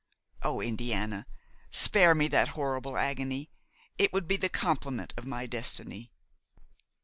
Oh! 0.41 0.61
Indiana, 0.61 1.27
spare 1.69 2.15
me 2.15 2.27
that 2.29 2.47
horrible 2.57 2.97
agony; 2.97 3.51
it 3.99 4.11
would 4.11 4.27
be 4.27 4.35
the 4.35 4.49
complement 4.49 5.13
of 5.15 5.27
my 5.27 5.45
destiny.' 5.45 6.11